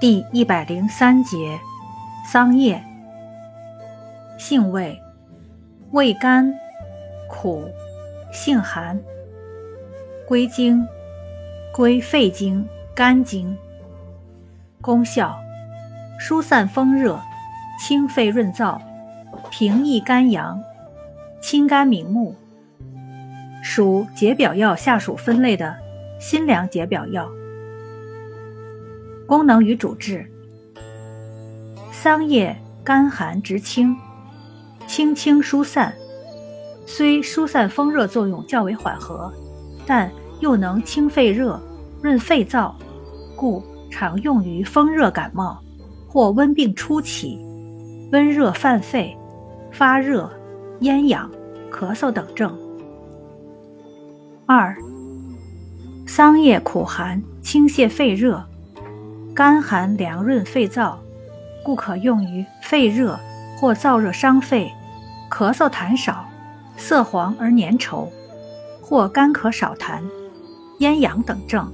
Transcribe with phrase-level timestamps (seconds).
[0.00, 1.58] 第一百零三节，
[2.24, 2.80] 桑叶，
[4.38, 4.96] 性味，
[5.90, 6.54] 味甘，
[7.28, 7.64] 苦，
[8.32, 9.00] 性寒，
[10.24, 10.86] 归经，
[11.72, 12.64] 归肺经、
[12.94, 13.58] 肝经。
[14.80, 15.36] 功效，
[16.20, 17.20] 疏散风热，
[17.80, 18.80] 清肺润燥，
[19.50, 20.62] 平抑肝阳，
[21.40, 22.36] 清肝明目。
[23.64, 25.76] 属解表药下属分类的
[26.20, 27.28] 辛凉解表药。
[29.28, 30.24] 功能与主治：
[31.92, 33.94] 桑叶甘寒直清，
[34.86, 35.94] 清清疏散，
[36.86, 39.30] 虽疏散风热作用较为缓和，
[39.86, 40.10] 但
[40.40, 41.60] 又能清肺热、
[42.00, 42.72] 润肺燥，
[43.36, 45.62] 故常用于风热感冒
[46.08, 47.38] 或温病初期、
[48.10, 49.14] 温热犯肺、
[49.70, 50.32] 发热、
[50.80, 51.30] 咽痒、
[51.70, 52.58] 咳嗽等症。
[54.46, 54.74] 二、
[56.06, 58.42] 桑叶苦寒，清泻肺热。
[59.38, 60.96] 甘寒凉润肺燥，
[61.62, 63.16] 故可用于肺热
[63.56, 64.68] 或燥热伤肺、
[65.30, 66.24] 咳嗽痰少、
[66.76, 68.08] 色黄而粘稠，
[68.82, 70.02] 或干咳少痰、
[70.80, 71.72] 咽痒等症。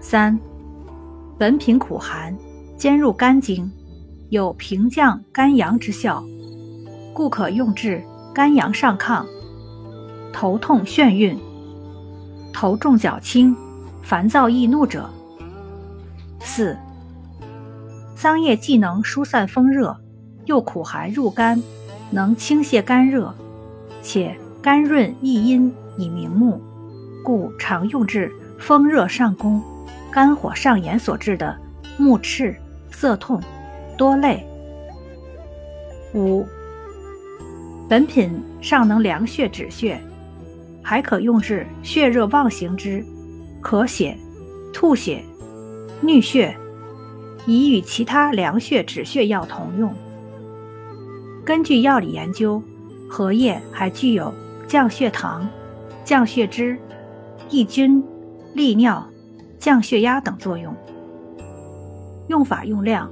[0.00, 0.38] 三、
[1.36, 2.32] 本品苦寒，
[2.76, 3.68] 兼入肝经，
[4.28, 6.22] 有平降肝阳之效，
[7.12, 8.00] 故可用治
[8.32, 9.26] 肝阳上亢、
[10.32, 11.36] 头痛眩晕、
[12.52, 13.56] 头重脚轻、
[14.00, 15.10] 烦躁易怒者。
[16.40, 16.76] 四、
[18.16, 19.96] 桑叶既能疏散风热，
[20.46, 21.62] 又苦寒入肝，
[22.10, 23.34] 能清泻肝热，
[24.02, 26.60] 且甘润益阴以明目，
[27.22, 29.62] 故常用治风热上攻、
[30.10, 31.56] 肝火上炎所致的
[31.98, 32.56] 目赤、
[32.90, 33.40] 色痛、
[33.96, 34.44] 多泪。
[36.14, 36.46] 五、
[37.88, 40.00] 本品尚能凉血止血，
[40.82, 43.04] 还可用治血热妄行之
[43.62, 44.16] 咳血、
[44.72, 45.22] 吐血。
[46.02, 46.56] 衄血，
[47.46, 49.92] 宜与其他凉血止血药同用。
[51.44, 52.62] 根据药理研究，
[53.08, 54.32] 荷叶还具有
[54.66, 55.48] 降血糖、
[56.04, 56.78] 降血脂、
[57.50, 58.02] 抑菌、
[58.54, 59.04] 利尿、
[59.58, 60.74] 降血压等作用。
[62.28, 63.10] 用法用量：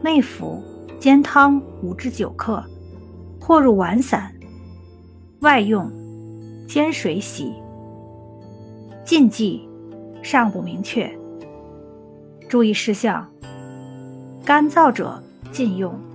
[0.00, 0.62] 内服
[0.98, 2.64] 煎汤五至九克，
[3.40, 4.30] 或入丸散；
[5.40, 5.90] 外用
[6.66, 7.52] 煎水洗。
[9.04, 9.68] 禁忌
[10.22, 11.19] 尚不明确。
[12.50, 13.24] 注意事项：
[14.44, 15.22] 干燥者
[15.52, 16.09] 禁用。